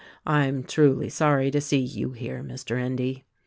I 0.25 0.47
am 0.47 0.63
truly 0.63 1.09
sorry 1.09 1.51
to 1.51 1.61
see 1.61 1.77
you 1.77 2.13
here, 2.13 2.43
Mr. 2.43 2.75
Endy." 2.81 3.23